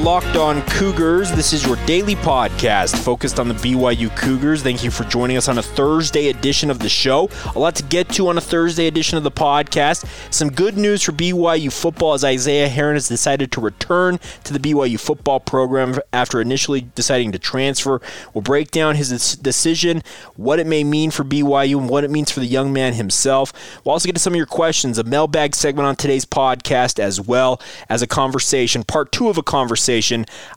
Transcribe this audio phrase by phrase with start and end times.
[0.00, 1.30] Locked On Cougars.
[1.30, 4.62] This is your daily podcast focused on the BYU Cougars.
[4.62, 7.28] Thank you for joining us on a Thursday edition of the show.
[7.54, 10.06] A lot to get to on a Thursday edition of the podcast.
[10.32, 14.58] Some good news for BYU football as Isaiah Herron has decided to return to the
[14.58, 18.00] BYU football program after initially deciding to transfer.
[18.32, 20.02] We'll break down his decision,
[20.34, 23.52] what it may mean for BYU, and what it means for the young man himself.
[23.84, 27.20] We'll also get to some of your questions, a mailbag segment on today's podcast, as
[27.20, 27.60] well
[27.90, 29.89] as a conversation, part two of a conversation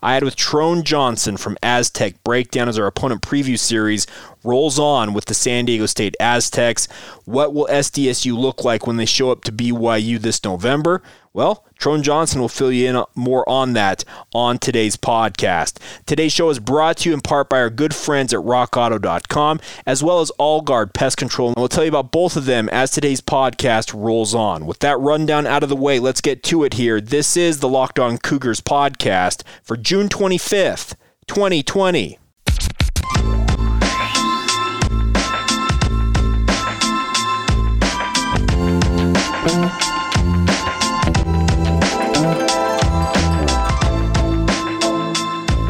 [0.01, 4.05] I had with Tron Johnson from Aztec Breakdown as our opponent preview series
[4.43, 6.87] rolls on with the San Diego State Aztecs.
[7.25, 11.01] What will SDSU look like when they show up to BYU this November?
[11.35, 15.79] Well, Tron Johnson will fill you in more on that on today's podcast.
[16.05, 20.03] Today's show is brought to you in part by our good friends at rockauto.com as
[20.03, 21.47] well as Allguard Pest Control.
[21.49, 24.67] And we'll tell you about both of them as today's podcast rolls on.
[24.67, 27.01] With that rundown out of the way, let's get to it here.
[27.01, 30.93] This is the Locked On Cougars podcast for June 25th,
[31.25, 32.19] 2020.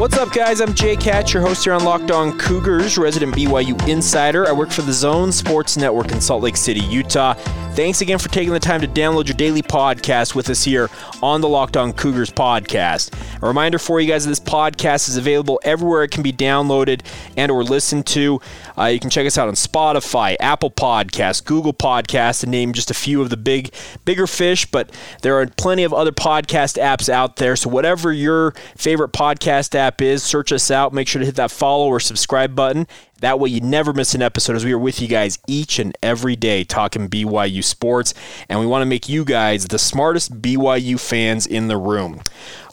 [0.04, 0.60] What's up, guys?
[0.60, 4.46] I'm Jake Hatch, your host here on Locked On Cougars, resident BYU insider.
[4.46, 7.32] I work for the Zone Sports Network in Salt Lake City, Utah.
[7.74, 10.90] Thanks again for taking the time to download your daily podcast with us here
[11.22, 13.12] on the Locked On Cougars podcast.
[13.42, 17.00] A reminder for you guys this podcast is available everywhere it can be downloaded
[17.36, 18.40] and or listened to.
[18.78, 22.92] Uh, you can check us out on Spotify, Apple Podcasts, Google Podcasts, to name just
[22.92, 23.74] a few of the big,
[24.04, 24.66] bigger fish.
[24.66, 27.56] But there are plenty of other podcast apps out there.
[27.56, 30.92] So whatever your favorite podcast app is, search us out.
[30.92, 32.86] Make sure to hit that follow or subscribe button.
[33.20, 35.96] That way, you never miss an episode as we are with you guys each and
[36.02, 38.12] every day talking BYU sports.
[38.48, 42.20] And we want to make you guys the smartest BYU fans in the room.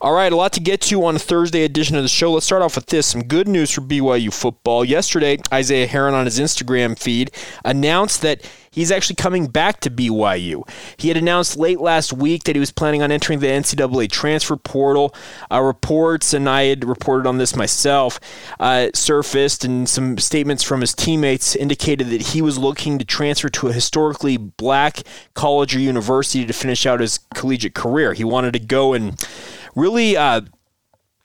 [0.01, 2.31] All right, a lot to get to on a Thursday edition of the show.
[2.31, 4.83] Let's start off with this some good news for BYU football.
[4.83, 7.29] Yesterday, Isaiah Herron on his Instagram feed
[7.63, 8.41] announced that
[8.71, 10.67] he's actually coming back to BYU.
[10.97, 14.55] He had announced late last week that he was planning on entering the NCAA transfer
[14.55, 15.13] portal.
[15.51, 18.19] Uh, reports, and I had reported on this myself,
[18.59, 23.49] uh, surfaced, and some statements from his teammates indicated that he was looking to transfer
[23.49, 25.01] to a historically black
[25.33, 28.13] college or university to finish out his collegiate career.
[28.13, 29.21] He wanted to go and
[29.75, 30.15] really.
[30.15, 30.41] Uh,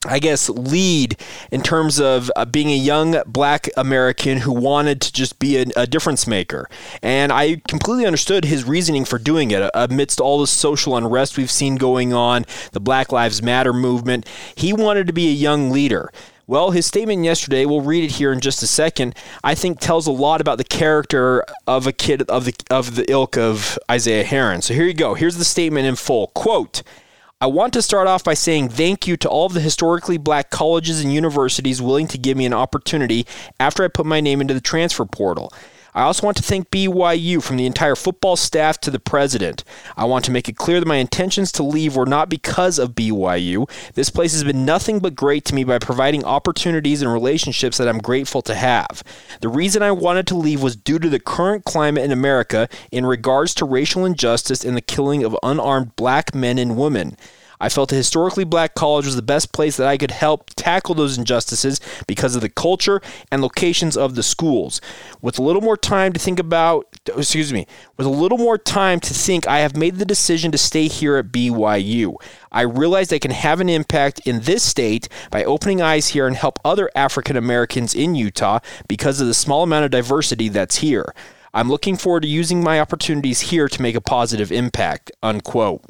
[0.08, 1.18] I guess, lead
[1.50, 5.64] in terms of uh, being a young black American who wanted to just be a,
[5.74, 6.68] a, difference maker.
[7.02, 11.50] And I completely understood his reasoning for doing it amidst all the social unrest we've
[11.50, 14.28] seen going on, the Black Lives Matter movement.
[14.54, 16.12] He wanted to be a young leader.
[16.48, 20.06] Well, his statement yesterday, we'll read it here in just a second, I think tells
[20.06, 24.22] a lot about the character of a kid of the of the ilk of Isaiah
[24.22, 24.62] Herron.
[24.62, 25.14] So here you go.
[25.14, 26.28] Here's the statement in full.
[26.28, 26.84] Quote,
[27.40, 30.50] I want to start off by saying thank you to all of the historically black
[30.50, 33.26] colleges and universities willing to give me an opportunity
[33.58, 35.52] after I put my name into the transfer portal.
[35.96, 39.64] I also want to thank BYU from the entire football staff to the president.
[39.96, 42.94] I want to make it clear that my intentions to leave were not because of
[42.94, 43.66] BYU.
[43.94, 47.88] This place has been nothing but great to me by providing opportunities and relationships that
[47.88, 49.02] I'm grateful to have.
[49.40, 53.06] The reason I wanted to leave was due to the current climate in America in
[53.06, 57.16] regards to racial injustice and the killing of unarmed black men and women.
[57.60, 60.94] I felt a historically black college was the best place that I could help tackle
[60.94, 63.00] those injustices because of the culture
[63.30, 64.80] and locations of the schools.
[65.22, 66.86] With a little more time to think about,
[67.16, 70.58] excuse me, with a little more time to think, I have made the decision to
[70.58, 72.16] stay here at BYU.
[72.52, 76.36] I realized I can have an impact in this state by opening eyes here and
[76.36, 81.14] help other African Americans in Utah because of the small amount of diversity that's here.
[81.54, 85.10] I'm looking forward to using my opportunities here to make a positive impact.
[85.22, 85.82] Unquote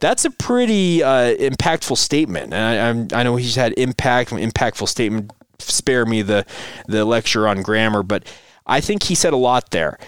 [0.00, 2.52] that's a pretty uh, impactful statement.
[2.52, 5.32] And I, I, know he's had impact, impactful statement.
[5.58, 6.44] Spare me the
[6.86, 8.30] the lecture on grammar, but
[8.66, 9.98] I think he said a lot there.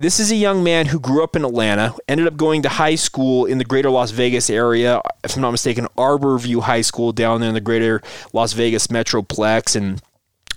[0.00, 2.94] This is a young man who grew up in Atlanta, ended up going to high
[2.94, 7.40] school in the greater Las Vegas area, if I'm not mistaken, Arborview High School down
[7.40, 8.00] there in the greater
[8.32, 10.00] Las Vegas Metroplex, and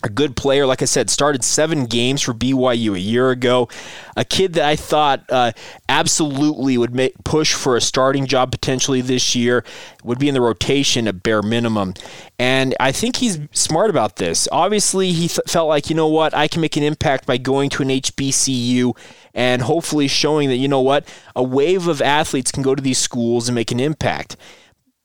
[0.04, 0.66] a good player.
[0.66, 3.70] Like I said, started seven games for BYU a year ago.
[4.16, 5.52] A kid that I thought uh,
[5.88, 9.64] absolutely would make, push for a starting job potentially this year,
[10.04, 11.94] would be in the rotation at bare minimum.
[12.40, 14.48] And I think he's smart about this.
[14.52, 17.70] Obviously, he th- felt like, you know what, I can make an impact by going
[17.72, 18.98] to an HBCU
[19.34, 22.98] and hopefully showing that, you know what, a wave of athletes can go to these
[22.98, 24.36] schools and make an impact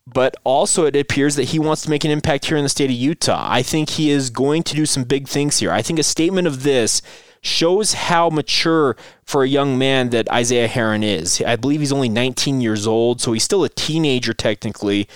[0.06, 2.91] but also it appears that he wants to make an impact here in the state
[2.91, 3.47] of Utah.
[3.50, 5.73] I think he is going to do some big things here.
[5.73, 7.03] I think a statement of this
[7.43, 11.43] shows how mature for a young man that Isaiah Herron is.
[11.43, 15.08] I believe he's only 19 years old, so he's still a teenager technically.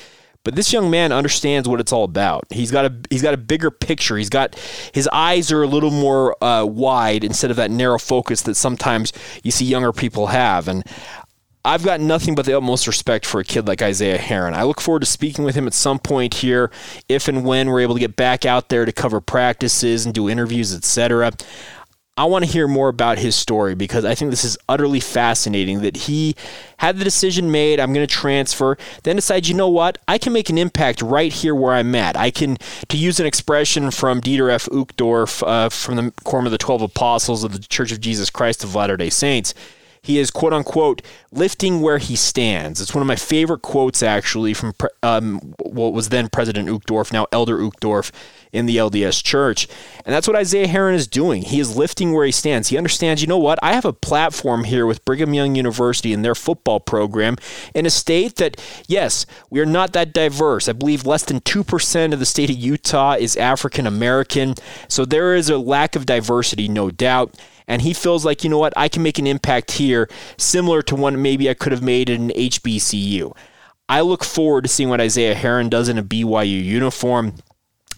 [0.43, 2.47] But this young man understands what it's all about.
[2.51, 4.17] He's got a he's got a bigger picture.
[4.17, 4.59] He's got
[4.95, 9.13] his eyes are a little more uh, wide instead of that narrow focus that sometimes
[9.43, 10.67] you see younger people have.
[10.67, 10.83] And
[11.65, 14.55] I've got nothing but the utmost respect for a kid like Isaiah Herron.
[14.55, 16.71] I look forward to speaking with him at some point here,
[17.09, 20.29] if and when we're able to get back out there to cover practices and do
[20.29, 21.33] interviews, etc.
[22.17, 25.83] I want to hear more about his story because I think this is utterly fascinating
[25.83, 26.35] that he
[26.79, 30.33] had the decision made, I'm going to transfer, then decide, you know what, I can
[30.33, 32.17] make an impact right here where I'm at.
[32.17, 32.59] I can,
[32.89, 34.67] to use an expression from Dieter F.
[34.67, 38.65] Uchtdorf uh, from the Quorum of the Twelve Apostles of the Church of Jesus Christ
[38.65, 39.55] of Latter day Saints,
[40.03, 41.03] he is quote unquote
[41.33, 42.81] lifting where he stands.
[42.81, 47.27] It's one of my favorite quotes actually from um, what was then President Uchtdorf, now
[47.33, 48.11] Elder Uchtdorf
[48.53, 49.69] in the LDS Church.
[50.05, 51.43] And that's what Isaiah Herron is doing.
[51.43, 52.69] He is lifting where he stands.
[52.69, 53.59] He understands, you know what?
[53.63, 57.37] I have a platform here with Brigham Young University and their football program
[57.75, 60.69] in a state that, yes, we are not that diverse.
[60.69, 64.55] I believe less than 2% of the state of Utah is African American.
[64.89, 67.37] So there is a lack of diversity, no doubt
[67.71, 70.97] and he feels like, you know what, I can make an impact here, similar to
[70.97, 73.33] one maybe I could have made in an HBCU.
[73.89, 77.35] I look forward to seeing what Isaiah Herron does in a BYU uniform.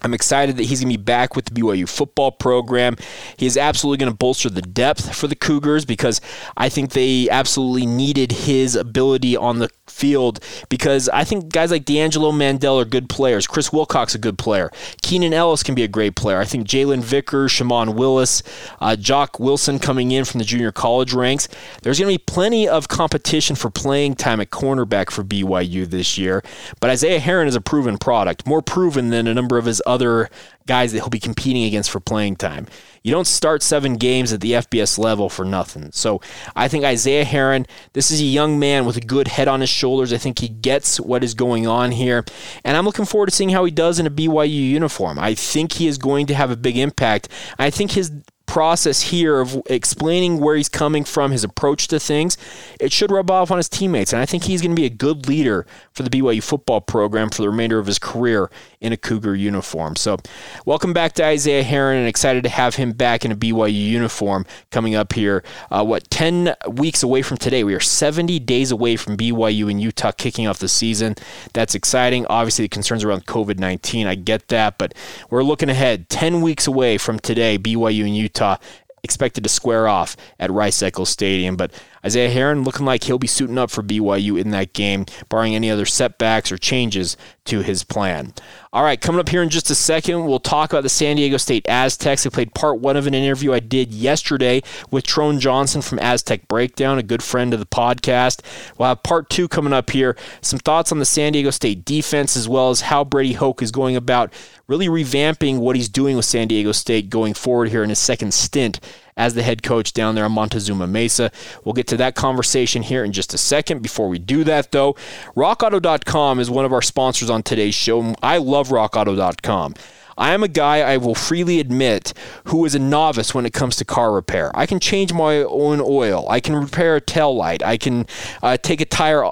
[0.02, 2.96] I'm excited that he's going to be back with the BYU football program.
[3.36, 6.20] He is absolutely going to bolster the depth for the Cougars because
[6.56, 11.84] I think they absolutely needed his ability on the field because I think guys like
[11.84, 13.46] D'Angelo Mandell are good players.
[13.46, 14.70] Chris Wilcox is a good player.
[15.02, 16.38] Keenan Ellis can be a great player.
[16.38, 18.42] I think Jalen Vickers, Shammond Willis,
[18.80, 21.48] uh, Jock Wilson coming in from the junior college ranks.
[21.82, 26.18] There's going to be plenty of competition for playing time at cornerback for BYU this
[26.18, 26.42] year.
[26.80, 30.30] But Isaiah Herron is a proven product, more proven than a number of his other
[30.66, 32.66] guys that he'll be competing against for playing time.
[33.02, 35.90] You don't start seven games at the FBS level for nothing.
[35.92, 36.20] So
[36.54, 39.70] I think Isaiah Herron, this is a young man with a good head on his
[39.70, 40.12] shoulders.
[40.12, 42.24] I think he gets what is going on here.
[42.64, 45.18] And I'm looking forward to seeing how he does in a BYU uniform.
[45.18, 47.28] I think he is going to have a big impact.
[47.58, 48.12] I think his
[48.52, 52.36] process here of explaining where he's coming from, his approach to things,
[52.78, 54.12] it should rub off on his teammates.
[54.12, 57.30] And I think he's going to be a good leader for the BYU football program
[57.30, 58.50] for the remainder of his career
[58.82, 59.96] in a Cougar uniform.
[59.96, 60.18] So,
[60.66, 64.44] welcome back to Isaiah Herron, and excited to have him back in a BYU uniform
[64.70, 65.42] coming up here.
[65.70, 67.64] Uh, what, 10 weeks away from today?
[67.64, 71.14] We are 70 days away from BYU and Utah kicking off the season.
[71.54, 72.26] That's exciting.
[72.26, 74.92] Obviously, the concerns around COVID 19, I get that, but
[75.30, 78.56] we're looking ahead 10 weeks away from today, BYU and Utah Utah
[79.04, 81.56] expected to square off at Rice Eccles Stadium.
[81.56, 81.72] But
[82.04, 85.70] Isaiah Herron looking like he'll be suiting up for BYU in that game, barring any
[85.70, 88.32] other setbacks or changes to his plan.
[88.72, 91.36] All right, coming up here in just a second, we'll talk about the San Diego
[91.36, 92.24] State Aztecs.
[92.24, 96.48] I played part one of an interview I did yesterday with Tron Johnson from Aztec
[96.48, 98.40] Breakdown, a good friend of the podcast.
[98.78, 100.16] We'll have part two coming up here.
[100.40, 103.70] Some thoughts on the San Diego State defense, as well as how Brady Hoke is
[103.70, 104.32] going about
[104.68, 108.32] really revamping what he's doing with San Diego State going forward here in his second
[108.32, 108.80] stint
[109.16, 111.30] as the head coach down there on Montezuma Mesa.
[111.64, 113.82] We'll get to that conversation here in just a second.
[113.82, 114.94] Before we do that, though,
[115.36, 118.14] RockAuto.com is one of our sponsors on today's show.
[118.22, 119.74] I love RockAuto.com.
[120.18, 122.12] I am a guy, I will freely admit,
[122.44, 124.50] who is a novice when it comes to car repair.
[124.54, 126.26] I can change my own oil.
[126.28, 127.62] I can repair a tail light.
[127.62, 128.06] I can
[128.42, 129.24] uh, take a tire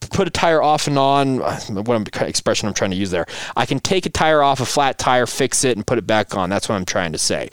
[0.00, 1.38] put a tire off and on.
[1.38, 3.26] What expression I'm trying to use there?
[3.56, 6.34] I can take a tire off a flat tire, fix it, and put it back
[6.34, 6.50] on.
[6.50, 7.50] That's what I'm trying to say.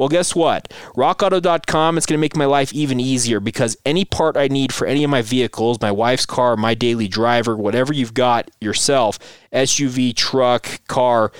[0.00, 0.72] Well, guess what?
[0.96, 4.86] RockAuto.com is going to make my life even easier because any part I need for
[4.86, 9.18] any of my vehicles, my wife's car, my daily driver, whatever you've got yourself,
[9.52, 11.32] SUV, truck, car,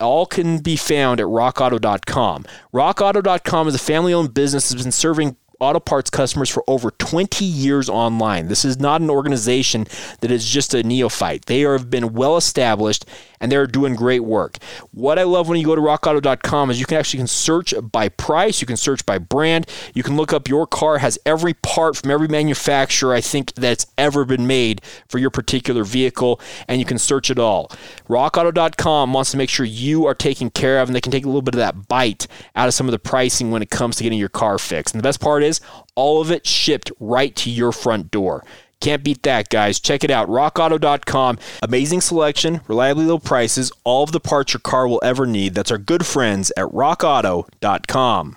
[0.00, 2.46] all can be found at rockauto.com.
[2.74, 7.44] Rockauto.com is a family owned business that's been serving auto parts customers for over 20
[7.44, 8.48] years online.
[8.48, 9.86] This is not an organization
[10.20, 11.46] that is just a neophyte.
[11.46, 13.06] They have been well established
[13.44, 14.56] and they're doing great work.
[14.92, 18.08] What I love when you go to rockauto.com is you can actually can search by
[18.08, 21.94] price, you can search by brand, you can look up your car has every part
[21.94, 26.86] from every manufacturer I think that's ever been made for your particular vehicle, and you
[26.86, 27.70] can search it all.
[28.08, 31.28] RockAuto.com wants to make sure you are taken care of, and they can take a
[31.28, 34.04] little bit of that bite out of some of the pricing when it comes to
[34.04, 34.94] getting your car fixed.
[34.94, 35.60] And the best part is,
[35.94, 38.42] all of it shipped right to your front door.
[38.84, 39.80] Can't beat that, guys.
[39.80, 40.28] Check it out.
[40.28, 41.38] RockAuto.com.
[41.62, 45.54] Amazing selection, reliably low prices, all of the parts your car will ever need.
[45.54, 48.36] That's our good friends at RockAuto.com.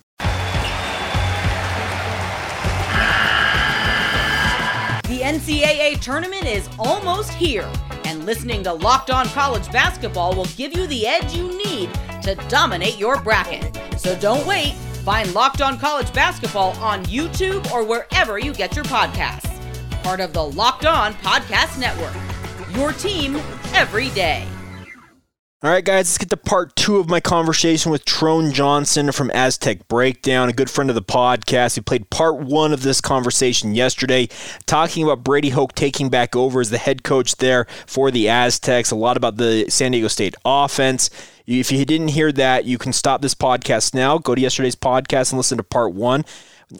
[5.03, 7.69] The NCAA tournament is almost here,
[8.05, 12.35] and listening to Locked On College Basketball will give you the edge you need to
[12.47, 13.77] dominate your bracket.
[13.99, 14.75] So don't wait.
[15.03, 19.56] Find Locked On College Basketball on YouTube or wherever you get your podcasts.
[20.07, 22.15] Part of the Locked On Podcast Network.
[22.77, 23.35] Your team
[23.73, 24.47] every day.
[25.61, 29.29] All right, guys, let's get to part two of my conversation with Tron Johnson from
[29.33, 31.75] Aztec Breakdown, a good friend of the podcast.
[31.75, 34.29] We played part one of this conversation yesterday,
[34.65, 38.91] talking about Brady Hoke taking back over as the head coach there for the Aztecs,
[38.91, 41.09] a lot about the San Diego State offense.
[41.45, 45.33] If you didn't hear that, you can stop this podcast now, go to yesterday's podcast
[45.33, 46.23] and listen to part one.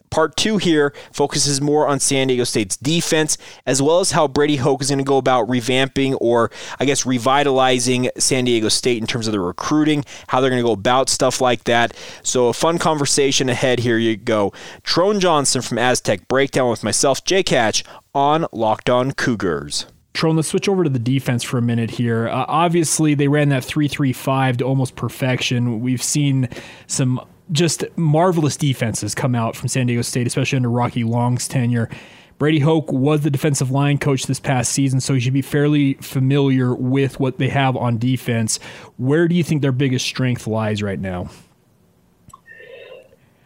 [0.10, 4.58] Part two here focuses more on San Diego State's defense, as well as how Brady
[4.58, 9.08] Hoke is going to go about revamping or, I guess, revitalizing San Diego State in
[9.08, 11.96] terms of the recruiting, how they're going to go about stuff like that.
[12.22, 13.80] So, a fun conversation ahead.
[13.80, 14.52] Here you go.
[14.84, 19.86] Tron Johnson from Aztec Breakdown with myself, Jake Hatch, on Locked On Cougars.
[20.14, 22.28] Tron, let's switch over to the defense for a minute here.
[22.28, 25.80] Uh, obviously, they ran that 3 3 5 to almost perfection.
[25.80, 26.50] We've seen
[26.88, 31.90] some just marvelous defenses come out from San Diego State, especially under Rocky Long's tenure.
[32.38, 35.96] Brady Hoke was the defensive line coach this past season, so he should be fairly
[35.96, 38.60] familiar with what they have on defense.
[38.98, 41.30] Where do you think their biggest strength lies right now?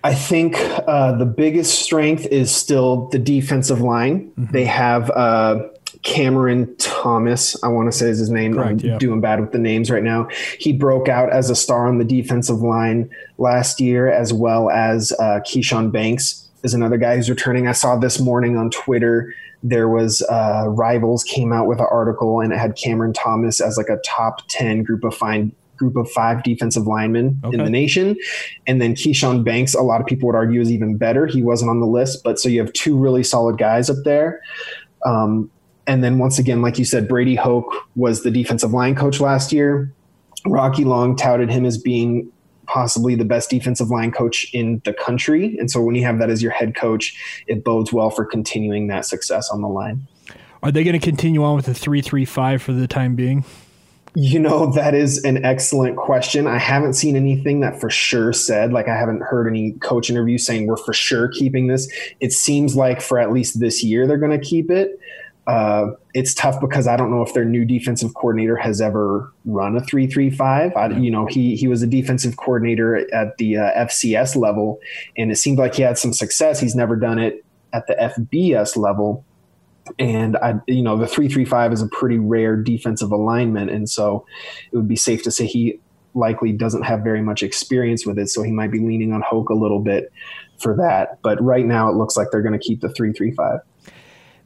[0.04, 4.32] I think uh, the biggest strength is still the defensive line.
[4.32, 4.52] Mm-hmm.
[4.52, 5.68] They have uh,
[6.04, 8.56] Cameron Thomas, I want to say is his name.
[8.56, 8.98] Correct, I'm yeah.
[8.98, 10.28] doing bad with the names right now.
[10.60, 15.12] He broke out as a star on the defensive line last year, as well as
[15.20, 17.68] uh, Keyshawn Banks is another guy who's returning.
[17.68, 22.40] I saw this morning on Twitter there was uh, Rivals came out with an article
[22.40, 26.10] and it had Cameron Thomas as like a top ten group of fine group of
[26.12, 27.58] five defensive linemen okay.
[27.58, 28.16] in the nation.
[28.68, 31.26] And then Keyshawn Banks, a lot of people would argue is even better.
[31.26, 34.42] He wasn't on the list, but so you have two really solid guys up there.
[35.06, 35.50] Um,
[35.92, 39.52] and then once again, like you said, Brady Hoke was the defensive line coach last
[39.52, 39.92] year.
[40.46, 42.32] Rocky Long touted him as being
[42.66, 45.58] possibly the best defensive line coach in the country.
[45.60, 48.88] And so when you have that as your head coach, it bodes well for continuing
[48.88, 50.08] that success on the line.
[50.64, 53.44] Are they going to continue on with the 335 for the time being?
[54.16, 56.48] You know, that is an excellent question.
[56.48, 60.38] I haven't seen anything that for sure said, like, I haven't heard any coach interview
[60.38, 61.92] saying we're for sure keeping this.
[62.22, 64.98] It seems like for at least this year, they're going to keep it.
[65.48, 69.76] Uh, it's tough because I don't know if their new defensive coordinator has ever run
[69.76, 70.72] a three three five.
[71.00, 74.80] You know, he he was a defensive coordinator at the uh, FCS level,
[75.18, 76.60] and it seemed like he had some success.
[76.60, 77.44] He's never done it
[77.74, 79.26] at the FBS level,
[79.98, 83.90] and I, you know, the three three five is a pretty rare defensive alignment, and
[83.90, 84.26] so
[84.72, 85.80] it would be safe to say he
[86.14, 89.50] likely doesn't have very much experience with it, so he might be leaning on Hoke
[89.50, 90.12] a little bit
[90.60, 91.20] for that.
[91.24, 93.62] But right now, it looks like they're going to keep the three three five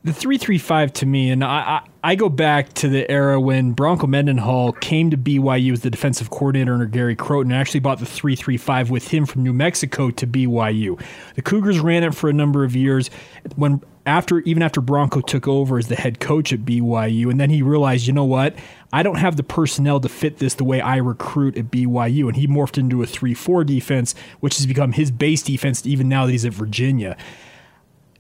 [0.06, 4.06] the 335 to me, and I, I, I, go back to the era when Bronco
[4.06, 8.06] Mendenhall came to BYU as the defensive coordinator under Gary Crowton and actually bought the
[8.06, 11.02] 335 with him from New Mexico to BYU.
[11.34, 13.10] The Cougars ran it for a number of years
[13.56, 17.50] when after even after Bronco took over as the head coach at BYU, and then
[17.50, 18.56] he realized, you know what,
[18.94, 22.36] I don't have the personnel to fit this the way I recruit at BYU, and
[22.36, 26.32] he morphed into a 3-4 defense, which has become his base defense even now that
[26.32, 27.18] he's at Virginia.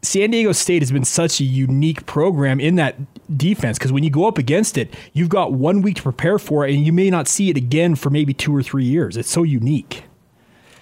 [0.05, 2.95] San Diego State has been such a unique program in that
[3.37, 6.65] defense because when you go up against it, you've got one week to prepare for
[6.65, 9.17] it, and you may not see it again for maybe two or three years.
[9.17, 10.03] It's so unique.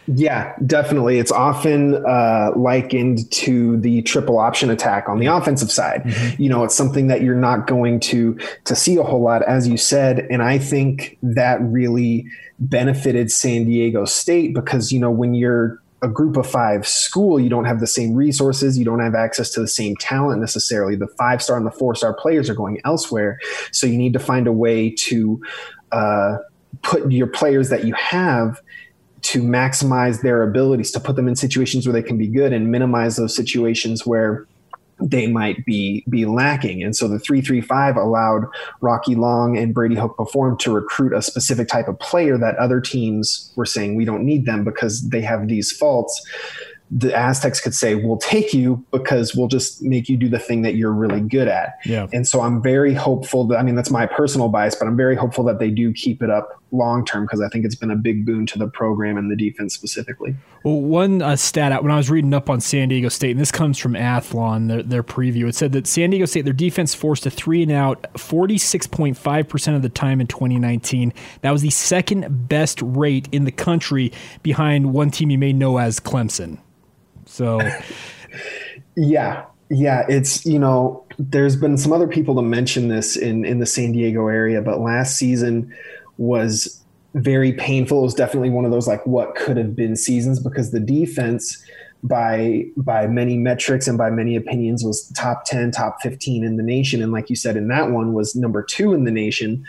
[0.07, 1.17] Yeah, definitely.
[1.17, 6.03] It's often uh, likened to the triple option attack on the offensive side.
[6.03, 6.41] Mm-hmm.
[6.41, 9.67] You know, it's something that you're not going to to see a whole lot, as
[9.67, 12.25] you said, and I think that really
[12.59, 17.49] benefited San Diego State because you know when you're a group of five school, you
[17.49, 18.77] don't have the same resources.
[18.77, 20.95] You don't have access to the same talent necessarily.
[20.97, 23.39] The five star and the four star players are going elsewhere.
[23.71, 25.41] So you need to find a way to
[25.93, 26.37] uh,
[26.81, 28.61] put your players that you have
[29.21, 32.69] to maximize their abilities, to put them in situations where they can be good and
[32.69, 34.45] minimize those situations where
[35.09, 36.83] they might be be lacking.
[36.83, 38.45] And so the 335 allowed
[38.81, 42.81] Rocky Long and Brady Hoke Perform to recruit a specific type of player that other
[42.81, 46.21] teams were saying we don't need them because they have these faults
[46.95, 50.61] the Aztecs could say, "We'll take you because we'll just make you do the thing
[50.61, 52.07] that you're really good at." Yeah.
[52.13, 55.15] And so I'm very hopeful that I mean that's my personal bias, but I'm very
[55.15, 57.95] hopeful that they do keep it up long term because I think it's been a
[57.95, 60.35] big boon to the program and the defense specifically.
[60.63, 63.39] Well, one uh, stat out when I was reading up on San Diego State, and
[63.39, 66.93] this comes from Athlon, their, their preview, it said that San Diego State, their defense
[66.93, 71.13] forced a three and out 46.5% of the time in 2019.
[71.41, 75.77] That was the second best rate in the country behind one team you may know
[75.77, 76.59] as Clemson.
[77.33, 77.59] So,
[78.95, 83.57] yeah, yeah, it's you know, there's been some other people to mention this in in
[83.57, 85.73] the San Diego area, but last season
[86.17, 86.83] was
[87.15, 88.01] very painful.
[88.01, 91.63] It was definitely one of those like what could have been seasons because the defense
[92.03, 96.63] by by many metrics and by many opinions was top 10 top 15 in the
[96.63, 97.01] nation.
[97.01, 99.65] And like you said in that one was number 2 in the nation.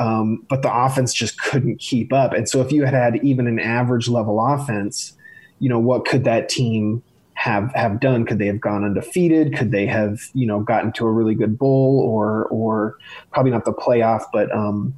[0.00, 2.32] Um, but the offense just couldn't keep up.
[2.32, 5.16] And so if you had had even an average level offense
[5.58, 7.02] you know, what could that team
[7.34, 8.24] have have done?
[8.24, 9.56] Could they have gone undefeated?
[9.56, 12.96] Could they have, you know, gotten to a really good bowl or or
[13.32, 14.94] probably not the playoff, but um,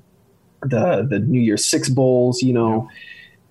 [0.63, 2.89] the the New Year's Six bowls, you know,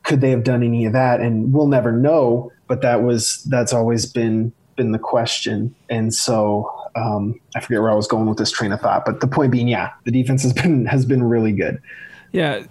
[0.03, 1.19] could they have done any of that?
[1.19, 5.73] And we'll never know, but that was that's always been been the question.
[5.89, 9.19] And so um, I forget where I was going with this train of thought, but
[9.19, 11.81] the point being, yeah, the defense has been has been really good.
[12.31, 12.63] Yeah,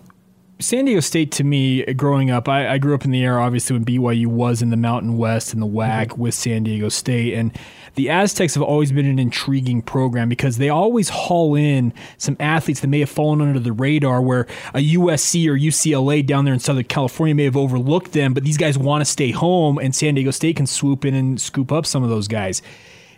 [0.60, 3.74] San Diego State to me, growing up, I, I, grew up in the era obviously
[3.74, 6.20] when BYU was in the Mountain West and the WAC mm-hmm.
[6.20, 7.52] with San Diego State, and
[7.96, 12.80] the Aztecs have always been an intriguing program because they always haul in some athletes
[12.80, 16.60] that may have fallen under the radar, where a USC or UCLA down there in
[16.60, 20.14] Southern California may have overlooked them, but these guys want to stay home, and San
[20.14, 22.62] Diego State can swoop in and scoop up some of those guys.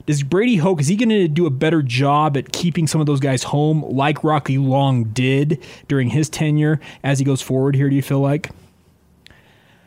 [0.07, 3.07] Does Brady Hoke is he going to do a better job at keeping some of
[3.07, 7.91] those guys home, like Rocky Long did during his tenure as he goes forward here?
[7.91, 8.51] Do you feel like?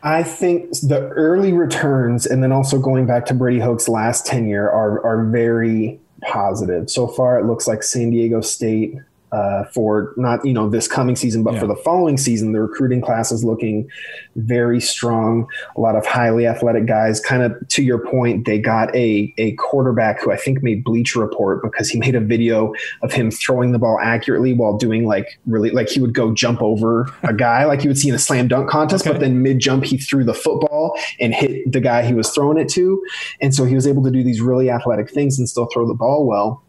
[0.02, 4.70] I think the early returns, and then also going back to Brady Hoke's last tenure,
[4.70, 6.90] are are very positive.
[6.90, 8.94] So far, it looks like San Diego State
[9.32, 11.60] uh, for not you know this coming season, but yeah.
[11.60, 13.88] for the following season, the recruiting class is looking
[14.36, 15.46] very strong.
[15.76, 17.20] A lot of highly athletic guys.
[17.20, 21.20] Kind of to your point, they got a a quarterback who I think made Bleacher
[21.20, 22.72] Report because he made a video
[23.02, 26.60] of him throwing the ball accurately while doing like really like he would go jump
[26.60, 29.12] over a guy like you would see in a slam dunk contest, okay.
[29.12, 32.58] but then mid jump he threw the football and hit the guy he was throwing
[32.58, 33.02] it to,
[33.40, 35.94] and so he was able to do these really athletic things and still throw the
[35.94, 36.62] ball well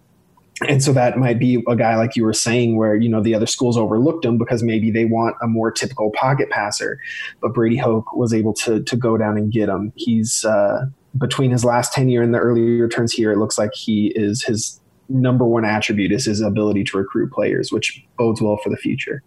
[0.67, 3.34] and so that might be a guy like you were saying where you know the
[3.34, 7.00] other schools overlooked him because maybe they want a more typical pocket passer.
[7.41, 9.91] But brady hoke was able to to go down and get him.
[9.95, 10.86] He's uh,
[11.17, 14.80] between his last tenure and the early returns here it looks like he is his
[15.10, 19.21] number one attribute is his ability to recruit players which bodes well for the future.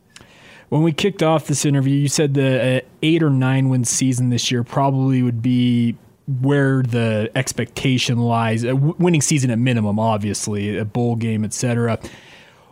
[0.70, 4.30] When we kicked off this interview, you said the uh, eight or nine win season
[4.30, 5.94] this year probably would be
[6.26, 8.64] where the expectation lies.
[8.64, 11.98] A winning season at minimum, obviously, a bowl game, etc.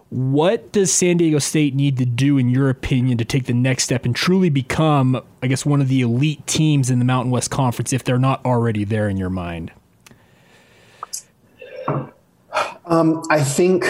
[0.09, 3.85] What does San Diego State need to do, in your opinion, to take the next
[3.85, 7.51] step and truly become, I guess, one of the elite teams in the Mountain West
[7.51, 9.71] Conference if they're not already there in your mind?
[12.85, 13.87] Um, I think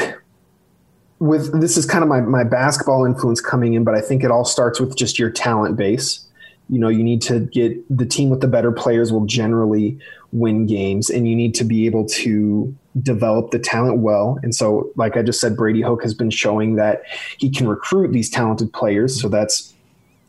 [1.18, 4.30] with this is kind of my, my basketball influence coming in, but I think it
[4.30, 6.26] all starts with just your talent base
[6.68, 9.98] you know you need to get the team with the better players will generally
[10.32, 14.38] win games and you need to be able to develop the talent well.
[14.42, 17.02] And so like i just said brady hoke has been showing that
[17.38, 19.20] he can recruit these talented players.
[19.20, 19.74] So that's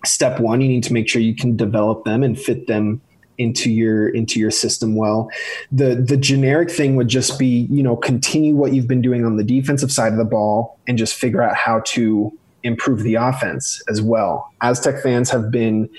[0.05, 0.61] step one.
[0.61, 3.01] You need to make sure you can develop them and fit them
[3.37, 5.29] into your into your system well.
[5.71, 9.37] The the generic thing would just be you know continue what you've been doing on
[9.37, 13.81] the defensive side of the ball and just figure out how to improve the offense
[13.89, 14.51] as well.
[14.61, 15.89] Aztec fans have been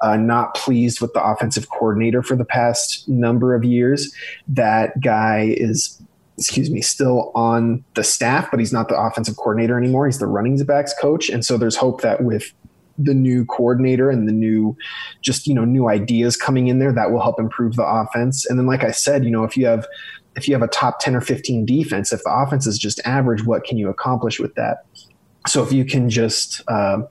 [0.00, 4.14] uh, not pleased with the offensive coordinator for the past number of years.
[4.48, 6.00] That guy is,
[6.38, 10.06] excuse me, still on the staff, but he's not the offensive coordinator anymore.
[10.06, 11.28] He's the running backs coach.
[11.28, 12.52] And so there's hope that with
[12.98, 14.76] the new coordinator and the new
[15.22, 18.58] just you know new ideas coming in there that will help improve the offense and
[18.58, 19.86] then like i said you know if you have
[20.36, 23.44] if you have a top 10 or 15 defense if the offense is just average
[23.46, 24.84] what can you accomplish with that
[25.46, 27.02] so if you can just uh,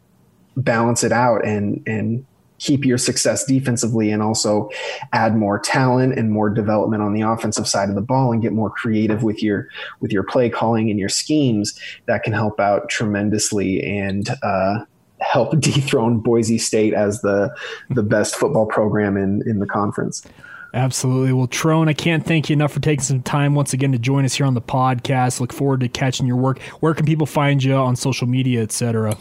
[0.58, 2.26] balance it out and and
[2.62, 4.70] keep your success defensively and also
[5.14, 8.54] add more talent and more development on the offensive side of the ball and get
[8.54, 9.68] more creative with your
[10.00, 14.86] with your play calling and your schemes that can help out tremendously and uh,
[15.22, 17.54] help dethrone Boise State as the
[17.90, 20.24] the best football program in in the conference.
[20.74, 21.34] Absolutely.
[21.34, 24.24] Well, Tron, I can't thank you enough for taking some time once again to join
[24.24, 25.40] us here on the podcast.
[25.40, 26.62] Look forward to catching your work.
[26.80, 29.18] Where can people find you on social media, etc.?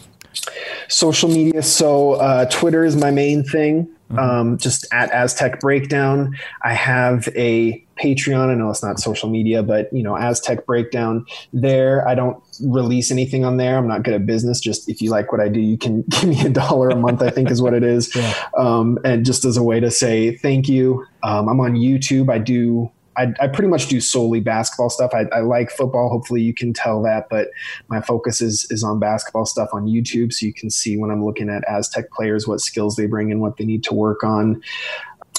[0.87, 1.61] Social media.
[1.61, 3.89] So uh, Twitter is my main thing.
[4.11, 4.19] Mm-hmm.
[4.19, 6.37] Um, just at Aztec Breakdown.
[6.63, 8.49] I have a Patreon.
[8.49, 11.25] I know it's not social media, but you know, Aztec Breakdown.
[11.53, 13.77] There, I don't release anything on there.
[13.77, 14.59] I'm not good at business.
[14.59, 17.21] Just if you like what I do, you can give me a dollar a month.
[17.21, 18.11] I think is what it is.
[18.21, 18.49] Yeah.
[18.55, 21.05] Um, and just as a way to say thank you.
[21.23, 22.29] Um, I'm on YouTube.
[22.29, 25.11] I do I, I, pretty much do solely basketball stuff.
[25.13, 26.09] I, I, like football.
[26.09, 27.49] Hopefully, you can tell that, but
[27.89, 31.23] my focus is is on basketball stuff on YouTube, so you can see when I'm
[31.23, 34.61] looking at Aztec players what skills they bring and what they need to work on.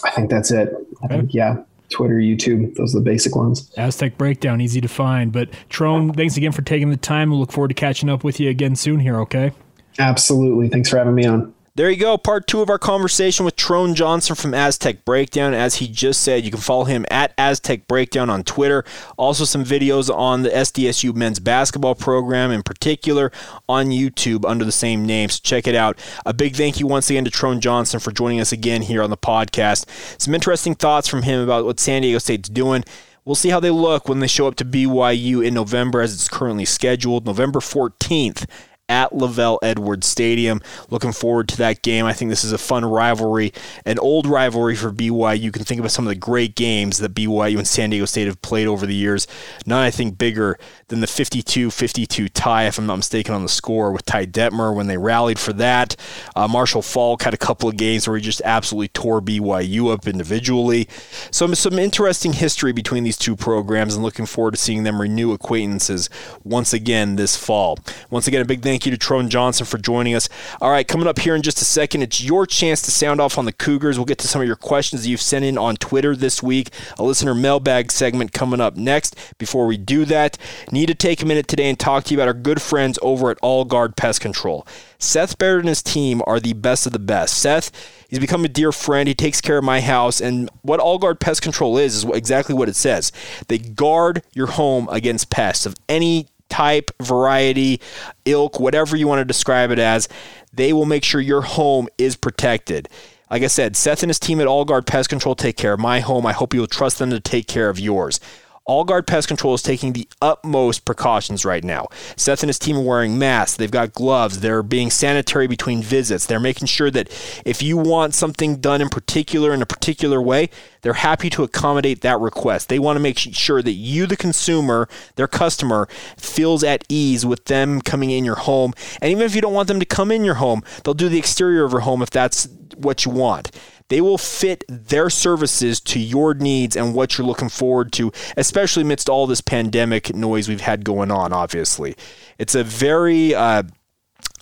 [0.05, 0.75] I think that's it.
[1.03, 1.63] I think yeah.
[1.91, 3.71] Twitter, YouTube, those are the basic ones.
[3.77, 5.31] Aztec Breakdown, easy to find.
[5.31, 7.31] But Tron, thanks again for taking the time.
[7.31, 9.53] We look forward to catching up with you again soon here, okay?
[9.99, 10.71] Absolutely.
[10.71, 11.55] Thanks for having me on.
[11.75, 15.55] There you go, part two of our conversation with Tron Johnson from Aztec Breakdown.
[15.55, 18.85] As he just said, you can follow him at Aztec Breakdown on Twitter.
[19.17, 23.33] Also, some videos on the SDSU men's basketball program, in particular,
[23.71, 25.31] on YouTube under the same name.
[25.31, 25.99] So check it out.
[26.27, 29.09] A big thank you once again to Tron Johnson for joining us again here on
[29.09, 29.87] the podcast.
[30.21, 32.85] Some interesting thoughts from him about what San Diego State's doing.
[33.25, 36.29] We'll see how they look when they show up to BYU in November as it's
[36.29, 38.47] currently scheduled, November 14th
[38.93, 40.61] at LaVell Edwards Stadium.
[40.91, 42.05] Looking forward to that game.
[42.05, 43.55] I think this is a fun rivalry,
[43.87, 45.41] an old rivalry for BYU.
[45.41, 48.27] You can think about some of the great games that BYU and San Diego State
[48.27, 49.27] have played over the years.
[49.65, 53.49] None, I think, bigger than the 52 52 tie, if I'm not mistaken, on the
[53.49, 55.97] score with Ty Detmer when they rallied for that.
[56.37, 60.07] Uh, Marshall Faulk had a couple of games where he just absolutely tore BYU up
[60.07, 60.87] individually.
[61.31, 65.33] So, some interesting history between these two programs and looking forward to seeing them renew
[65.33, 66.11] acquaintances
[66.45, 67.79] once again this fall.
[68.11, 70.29] Once again, a big thank you to Tron Johnson for joining us.
[70.61, 73.39] All right, coming up here in just a second, it's your chance to sound off
[73.39, 73.99] on the Cougars.
[73.99, 76.71] We'll get to some of your questions that you've sent in on Twitter this week.
[76.99, 79.17] A listener mailbag segment coming up next.
[79.39, 80.39] Before we do that,
[80.71, 83.31] need to take a minute today and talk to you about our good friends over
[83.31, 84.67] at All Guard Pest Control.
[84.99, 87.37] Seth Barrett and his team are the best of the best.
[87.37, 87.73] Seth,
[88.09, 89.09] he's become a dear friend.
[89.09, 90.21] He takes care of my house.
[90.21, 93.11] And what All Guard Pest Control is, is exactly what it says.
[93.49, 97.81] They guard your home against pests of any type, variety,
[98.27, 100.07] ilk, whatever you want to describe it as,
[100.53, 102.91] they will make sure your home is protected.
[103.31, 105.81] Like I said, Seth and his team at All Guard Pest Control take care of
[105.81, 106.27] my home.
[106.27, 108.21] I hope you'll trust them to take care of yours.
[108.65, 111.89] All Guard Pest Control is taking the utmost precautions right now.
[112.17, 113.57] Seth and his team are wearing masks.
[113.57, 114.39] They've got gloves.
[114.39, 116.27] They're being sanitary between visits.
[116.27, 117.09] They're making sure that
[117.45, 120.49] if you want something done in particular in a particular way,
[120.83, 122.69] they're happy to accommodate that request.
[122.69, 127.47] They want to make sure that you, the consumer, their customer, feels at ease with
[127.47, 128.75] them coming in your home.
[129.01, 131.19] And even if you don't want them to come in your home, they'll do the
[131.19, 133.51] exterior of your home if that's what you want.
[133.93, 138.85] They will fit their services to your needs and what you're looking forward to, especially
[138.85, 141.95] amidst all this pandemic noise we've had going on, obviously.
[142.39, 143.65] It's a very uh,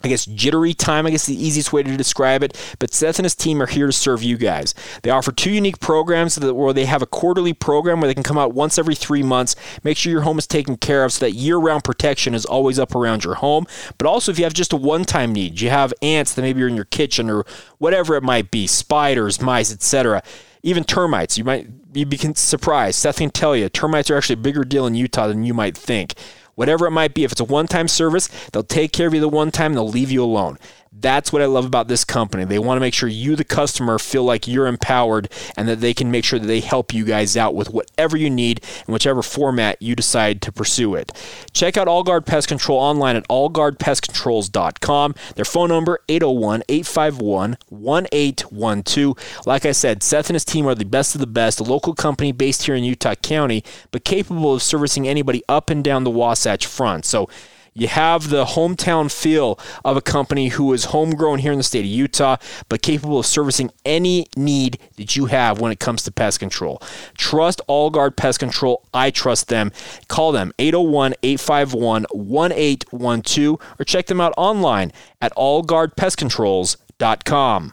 [0.02, 2.56] I guess jittery time, I guess the easiest way to describe it.
[2.78, 4.74] But Seth and his team are here to serve you guys.
[5.02, 8.38] They offer two unique programs where they have a quarterly program where they can come
[8.38, 11.32] out once every three months, make sure your home is taken care of so that
[11.32, 13.66] year round protection is always up around your home.
[13.98, 16.62] But also, if you have just a one time need, you have ants that maybe
[16.62, 17.44] are in your kitchen or
[17.78, 20.22] whatever it might be, spiders, mice, etc.,
[20.62, 22.98] even termites, you might be surprised.
[22.98, 25.76] Seth can tell you, termites are actually a bigger deal in Utah than you might
[25.76, 26.14] think
[26.60, 27.24] whatever it might be.
[27.24, 29.88] If it's a one time service, they'll take care of you the one time, they'll
[29.88, 30.58] leave you alone.
[30.92, 32.44] That's what I love about this company.
[32.44, 35.94] They want to make sure you, the customer, feel like you're empowered and that they
[35.94, 39.22] can make sure that they help you guys out with whatever you need in whichever
[39.22, 41.12] format you decide to pursue it.
[41.52, 45.14] Check out All Guard Pest Control online at allguardpestcontrols.com.
[45.36, 49.46] Their phone number 801 851 1812.
[49.46, 51.94] Like I said, Seth and his team are the best of the best, a local
[51.94, 56.10] company based here in Utah County, but capable of servicing anybody up and down the
[56.10, 57.04] Wasatch Front.
[57.04, 57.28] So
[57.80, 61.80] you have the hometown feel of a company who is homegrown here in the state
[61.80, 62.36] of Utah,
[62.68, 66.82] but capable of servicing any need that you have when it comes to pest control.
[67.16, 68.84] Trust All Guard Pest Control.
[68.92, 69.72] I trust them.
[70.08, 77.72] Call them 801 851 1812 or check them out online at allguardpestcontrols.com.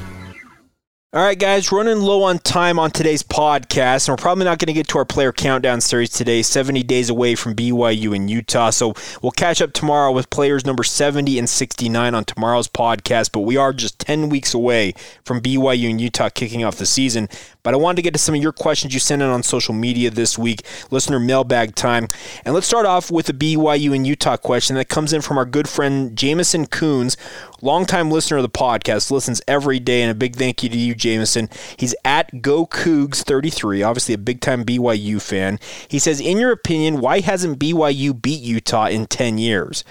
[1.13, 4.67] All right, guys, running low on time on today's podcast, and we're probably not going
[4.67, 8.69] to get to our player countdown series today, 70 days away from BYU in Utah.
[8.69, 13.41] So we'll catch up tomorrow with players number 70 and 69 on tomorrow's podcast, but
[13.41, 14.93] we are just 10 weeks away
[15.25, 17.27] from BYU and Utah kicking off the season.
[17.63, 19.73] But I wanted to get to some of your questions you sent in on social
[19.73, 22.07] media this week, listener mailbag time.
[22.43, 25.45] And let's start off with a BYU and Utah question that comes in from our
[25.45, 27.17] good friend Jamison Coons,
[27.61, 30.95] longtime listener of the podcast, listens every day, and a big thank you to you,
[30.95, 31.49] Jamison.
[31.77, 35.59] He's at Go Cougs 33, obviously a big time BYU fan.
[35.87, 39.83] He says, In your opinion, why hasn't BYU beat Utah in 10 years?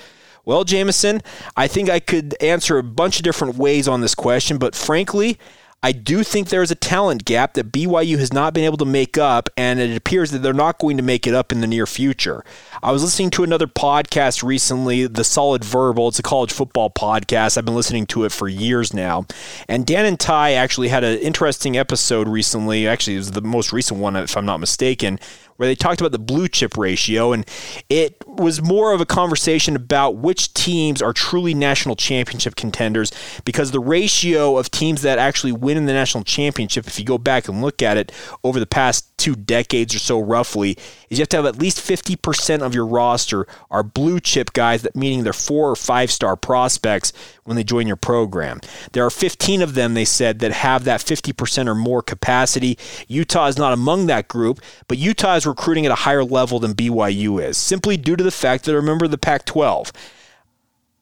[0.44, 1.22] Well, Jameson,
[1.56, 5.38] I think I could answer a bunch of different ways on this question, but frankly,
[5.82, 9.16] I do think there's a talent gap that BYU has not been able to make
[9.16, 11.86] up, and it appears that they're not going to make it up in the near
[11.86, 12.44] future.
[12.82, 16.08] I was listening to another podcast recently, The Solid Verbal.
[16.08, 17.56] It's a college football podcast.
[17.56, 19.24] I've been listening to it for years now.
[19.68, 22.86] And Dan and Ty actually had an interesting episode recently.
[22.86, 25.18] Actually, it was the most recent one, if I'm not mistaken,
[25.60, 27.46] where they talked about the blue chip ratio, and
[27.90, 33.12] it was more of a conversation about which teams are truly national championship contenders
[33.44, 37.18] because the ratio of teams that actually win in the national championship, if you go
[37.18, 38.10] back and look at it
[38.42, 40.78] over the past two decades or so roughly,
[41.10, 44.80] is you have to have at least 50% of your roster are blue chip guys,
[44.80, 47.12] that meaning they're four or five star prospects
[47.50, 48.60] when they join your program.
[48.92, 52.78] There are 15 of them, they said, that have that 50% or more capacity.
[53.08, 56.74] Utah is not among that group, but Utah is recruiting at a higher level than
[56.74, 59.92] BYU is, simply due to the fact that remember the Pac 12.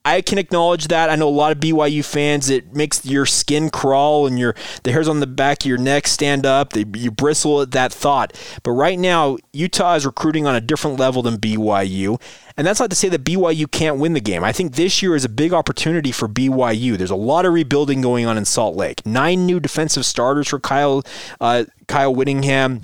[0.09, 1.09] I can acknowledge that.
[1.11, 2.49] I know a lot of BYU fans.
[2.49, 6.07] It makes your skin crawl and your the hairs on the back of your neck
[6.07, 6.73] stand up.
[6.73, 8.33] They, you bristle at that thought.
[8.63, 12.19] But right now, Utah is recruiting on a different level than BYU,
[12.57, 14.43] and that's not to say that BYU can't win the game.
[14.43, 16.97] I think this year is a big opportunity for BYU.
[16.97, 19.05] There's a lot of rebuilding going on in Salt Lake.
[19.05, 21.03] Nine new defensive starters for Kyle
[21.39, 22.81] uh, Kyle Whittingham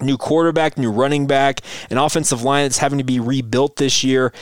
[0.00, 4.32] new quarterback, new running back, an offensive line that's having to be rebuilt this year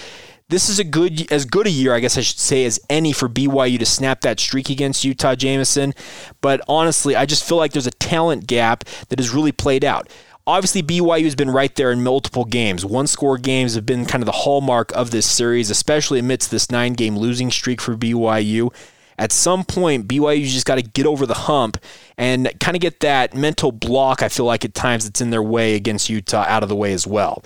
[0.53, 3.13] this is a good as good a year, I guess I should say, as any
[3.13, 5.95] for BYU to snap that streak against Utah Jameson.
[6.43, 10.09] But honestly, I just feel like there's a talent gap that has really played out.
[10.47, 12.85] Obviously, BYU has been right there in multiple games.
[12.85, 16.71] One score games have been kind of the hallmark of this series, especially amidst this
[16.71, 18.75] nine game losing streak for BYU.
[19.19, 21.79] At some point, BYU just got to get over the hump
[22.19, 25.43] and kind of get that mental block, I feel like at times it's in their
[25.43, 27.43] way against Utah out of the way as well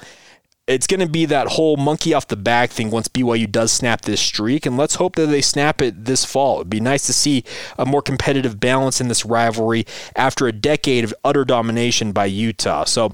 [0.66, 4.02] it's going to be that whole monkey off the back thing once BYU does snap
[4.02, 6.56] this streak, and let's hope that they snap it this fall.
[6.56, 7.44] It'd be nice to see
[7.78, 12.84] a more competitive balance in this rivalry after a decade of utter domination by Utah.
[12.84, 13.12] So,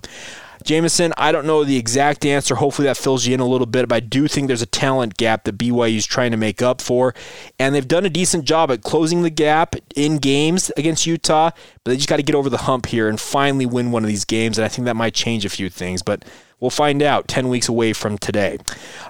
[0.64, 2.54] Jameson, I don't know the exact answer.
[2.54, 5.16] Hopefully that fills you in a little bit, but I do think there's a talent
[5.16, 7.14] gap that BYU is trying to make up for.
[7.58, 11.50] And they've done a decent job at closing the gap in games against Utah,
[11.84, 14.08] but they just got to get over the hump here and finally win one of
[14.08, 14.56] these games.
[14.56, 16.02] And I think that might change a few things.
[16.02, 16.24] But
[16.62, 18.56] We'll find out 10 weeks away from today.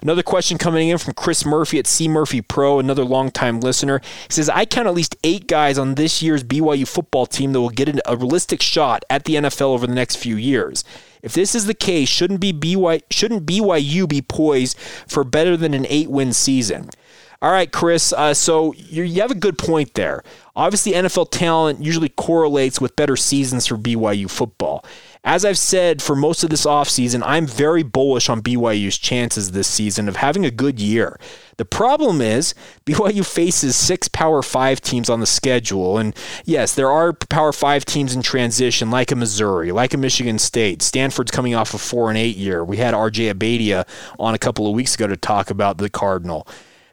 [0.00, 4.00] Another question coming in from Chris Murphy at C Murphy Pro, another longtime listener.
[4.26, 7.60] He says, I count at least eight guys on this year's BYU football team that
[7.60, 10.82] will get a realistic shot at the NFL over the next few years.
[11.20, 15.74] If this is the case, shouldn't be BYU, shouldn't BYU be poised for better than
[15.74, 16.88] an eight-win season?
[17.42, 18.12] All right, Chris.
[18.12, 20.22] Uh, so you have a good point there.
[20.54, 24.84] Obviously, NFL talent usually correlates with better seasons for BYU football.
[25.24, 29.68] As I've said for most of this offseason, I'm very bullish on BYU's chances this
[29.68, 31.16] season of having a good year.
[31.58, 32.54] The problem is
[32.86, 35.96] BYU faces six Power 5 teams on the schedule.
[35.96, 40.40] And yes, there are Power 5 teams in transition, like a Missouri, like a Michigan
[40.40, 40.82] State.
[40.82, 42.64] Stanford's coming off a 4 and 8 year.
[42.64, 43.86] We had RJ Abadia
[44.18, 46.48] on a couple of weeks ago to talk about the Cardinal.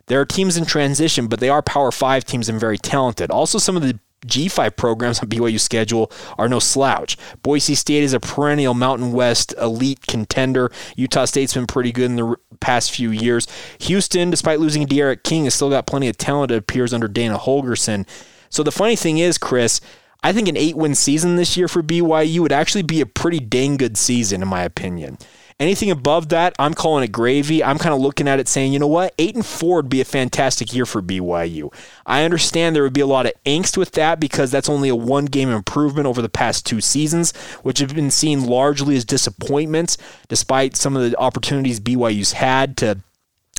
[0.06, 3.32] There are teams in transition, but they are Power 5 teams and very talented.
[3.32, 7.18] Also, some of the G5 programs on BYU schedule are no slouch.
[7.42, 10.72] Boise State is a perennial Mountain West elite contender.
[10.96, 13.48] Utah State's been pretty good in the past few years.
[13.80, 17.38] Houston, despite losing D'Eriq King, has still got plenty of talent, it appears, under Dana
[17.38, 18.08] Holgorsen.
[18.50, 19.80] So the funny thing is, Chris,
[20.22, 23.40] I think an eight win season this year for BYU would actually be a pretty
[23.40, 25.18] dang good season, in my opinion.
[25.60, 27.62] Anything above that, I'm calling it gravy.
[27.62, 30.00] I'm kind of looking at it saying, you know what, eight and four would be
[30.00, 31.74] a fantastic year for BYU.
[32.06, 34.96] I understand there would be a lot of angst with that because that's only a
[34.96, 39.98] one game improvement over the past two seasons, which have been seen largely as disappointments,
[40.30, 43.00] despite some of the opportunities BYU's had to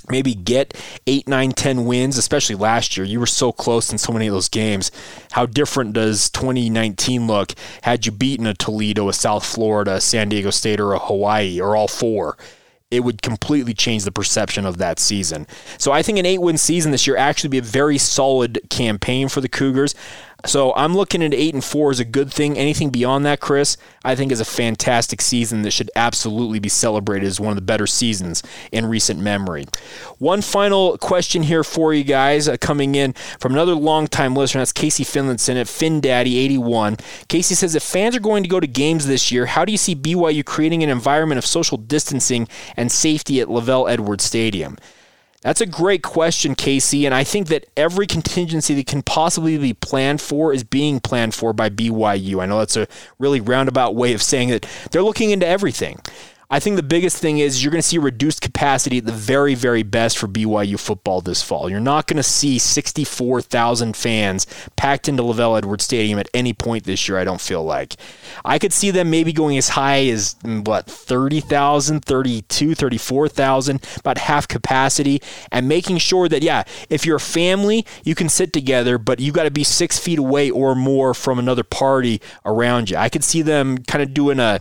[0.08, 3.06] maybe get eight, nine, ten wins, especially last year.
[3.06, 4.90] You were so close in so many of those games.
[5.32, 10.28] How different does 2019 look had you beaten a Toledo, a South Florida, a San
[10.28, 12.36] Diego State, or a Hawaii, or all four?
[12.90, 15.46] It would completely change the perception of that season.
[15.78, 19.28] So I think an eight win season this year actually be a very solid campaign
[19.28, 19.94] for the Cougars.
[20.46, 22.56] So I'm looking at eight and four as a good thing.
[22.56, 27.26] Anything beyond that, Chris, I think is a fantastic season that should absolutely be celebrated
[27.26, 29.66] as one of the better seasons in recent memory.
[30.18, 34.60] One final question here for you guys uh, coming in from another longtime listener.
[34.60, 37.00] That's Casey Finlinson at FinDaddy81.
[37.28, 39.78] Casey says if fans are going to go to games this year, how do you
[39.78, 44.76] see BYU creating an environment of social distancing and safety at LaVell Edwards Stadium?
[45.42, 47.06] That's a great question, Casey.
[47.06, 51.34] And I think that every contingency that can possibly be planned for is being planned
[51.34, 52.42] for by BYU.
[52.42, 52.86] I know that's a
[53.18, 55.98] really roundabout way of saying that they're looking into everything.
[56.52, 59.54] I think the biggest thing is you're going to see reduced capacity at the very,
[59.54, 61.70] very best for BYU football this fall.
[61.70, 66.84] You're not going to see 64,000 fans packed into LaVell Edwards Stadium at any point
[66.84, 67.94] this year, I don't feel like.
[68.44, 74.18] I could see them maybe going as high as, mm, what, 30,000, 32, 34,000, about
[74.18, 78.98] half capacity, and making sure that, yeah, if you're a family, you can sit together,
[78.98, 82.96] but you got to be six feet away or more from another party around you.
[82.96, 84.60] I could see them kind of doing a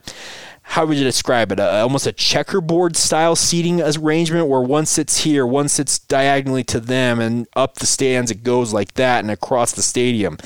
[0.69, 1.59] how would you describe it?
[1.59, 6.79] A, almost a checkerboard style seating arrangement where one sits here, one sits diagonally to
[6.79, 10.37] them, and up the stands it goes like that and across the stadium.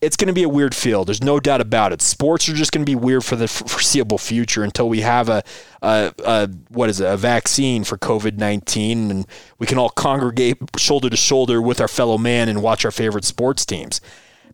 [0.00, 1.08] It's going to be a weird field.
[1.08, 2.00] There's no doubt about it.
[2.00, 5.42] Sports are just going to be weird for the foreseeable future until we have a,
[5.82, 9.26] a, a what is it, a vaccine for COVID 19 and
[9.58, 13.24] we can all congregate shoulder to shoulder with our fellow man and watch our favorite
[13.24, 14.00] sports teams.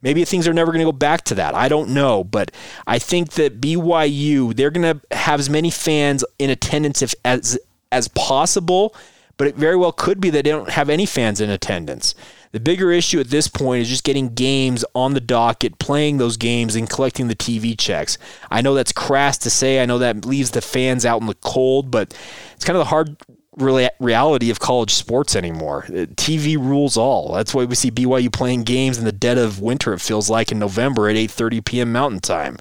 [0.03, 1.55] Maybe things are never going to go back to that.
[1.55, 2.51] I don't know, but
[2.87, 7.59] I think that BYU they're going to have as many fans in attendance if, as
[7.91, 8.95] as possible,
[9.37, 12.15] but it very well could be that they don't have any fans in attendance.
[12.53, 16.37] The bigger issue at this point is just getting games on the docket, playing those
[16.37, 18.19] games, and collecting the TV checks.
[18.51, 19.83] I know that's crass to say.
[19.83, 22.15] I know that leaves the fans out in the cold, but
[22.55, 23.17] it's kind of the hard
[23.57, 25.85] reality of college sports anymore.
[25.89, 27.33] Uh, TV rules all.
[27.35, 29.93] That's why we see BYU playing games in the dead of winter.
[29.93, 31.93] It feels like in November at 8:30 p.m.
[31.93, 32.57] Mountain Time.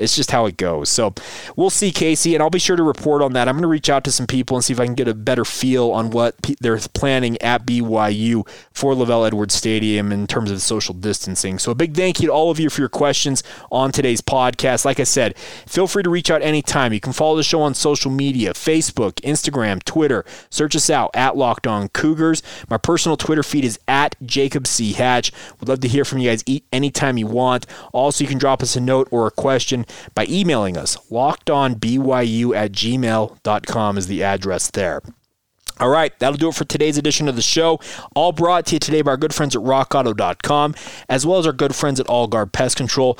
[0.00, 0.88] It's just how it goes.
[0.88, 1.14] So
[1.56, 3.48] we'll see, Casey, and I'll be sure to report on that.
[3.48, 5.14] I'm going to reach out to some people and see if I can get a
[5.14, 10.62] better feel on what they're planning at BYU for LaVell Edwards Stadium in terms of
[10.62, 11.58] social distancing.
[11.58, 14.84] So a big thank you to all of you for your questions on today's podcast.
[14.84, 16.92] Like I said, feel free to reach out anytime.
[16.92, 20.24] You can follow the show on social media Facebook, Instagram, Twitter.
[20.48, 22.42] Search us out at Locked On Cougars.
[22.68, 24.92] My personal Twitter feed is at Jacob C.
[24.92, 25.32] Hatch.
[25.58, 27.66] Would love to hear from you guys anytime you want.
[27.92, 29.84] Also, you can drop us a note or a question
[30.14, 30.96] by emailing us.
[31.10, 35.00] LockedOnBYU at gmail.com is the address there.
[35.80, 37.80] All right, that'll do it for today's edition of the show.
[38.14, 40.74] All brought to you today by our good friends at rockauto.com,
[41.08, 43.18] as well as our good friends at All Guard Pest Control.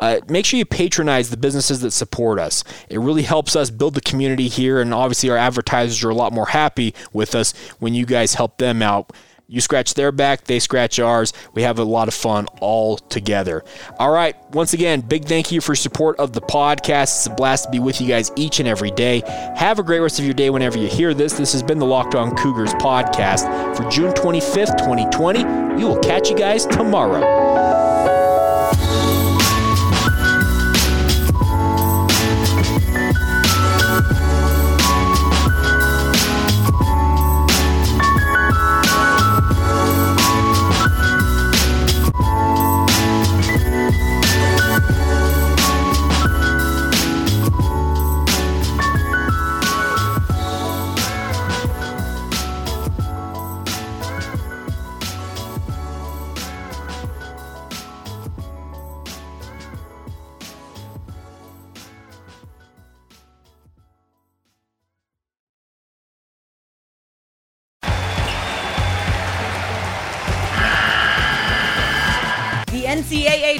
[0.00, 2.64] Uh, make sure you patronize the businesses that support us.
[2.90, 6.32] It really helps us build the community here, and obviously, our advertisers are a lot
[6.32, 9.12] more happy with us when you guys help them out
[9.46, 11.32] you scratch their back, they scratch ours.
[11.52, 13.64] We have a lot of fun all together.
[13.98, 14.34] All right.
[14.52, 17.16] Once again, big thank you for support of the podcast.
[17.16, 19.22] It's a blast to be with you guys each and every day.
[19.56, 21.34] Have a great rest of your day whenever you hear this.
[21.34, 25.44] This has been the Locked On Cougars podcast for June 25th, 2020.
[25.76, 27.91] We will catch you guys tomorrow.